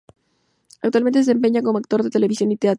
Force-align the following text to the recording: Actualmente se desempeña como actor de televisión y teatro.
Actualmente 0.81 1.19
se 1.19 1.25
desempeña 1.29 1.61
como 1.61 1.77
actor 1.77 2.01
de 2.01 2.09
televisión 2.09 2.51
y 2.51 2.57
teatro. 2.57 2.69